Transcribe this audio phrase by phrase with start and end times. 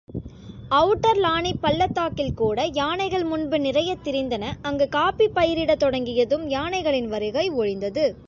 [0.71, 8.15] அவுட்டர்லானிப் பள்ளத்தாக்கில்கூட யானைகள் முன்பு நிறையத் திரிந்தன, அங்கு காஃபி பயிரிடத் தொடங்கியதும் யானைகளின் வருகை ஒழிந்தது.